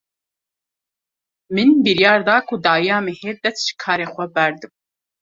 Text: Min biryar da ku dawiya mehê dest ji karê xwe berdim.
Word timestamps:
Min 1.55 1.69
biryar 1.87 2.19
da 2.27 2.35
ku 2.47 2.55
dawiya 2.65 2.97
mehê 3.05 3.31
dest 3.41 3.61
ji 3.65 3.73
karê 3.81 4.07
xwe 4.13 4.25
berdim. 4.35 4.71